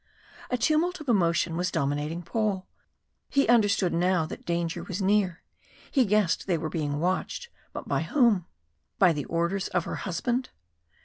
A 0.49 0.57
tumult 0.57 0.99
of 0.99 1.07
emotion 1.09 1.55
was 1.55 1.69
dominating 1.69 2.23
Paul. 2.23 2.67
He 3.29 3.47
understood 3.47 3.93
now 3.93 4.25
that 4.25 4.47
danger 4.47 4.81
was 4.83 4.99
near 4.99 5.43
he 5.91 6.05
guessed 6.05 6.47
they 6.47 6.57
were 6.57 6.71
being 6.71 6.99
watched 6.99 7.49
but 7.71 7.87
by 7.87 8.01
whom? 8.01 8.47
By 8.97 9.13
the 9.13 9.25
orders 9.25 9.67
of 9.67 9.83
her 9.85 9.97
husband? 9.97 10.49